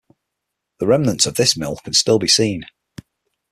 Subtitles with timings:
[0.79, 2.63] The remnants of this mill can still be seen.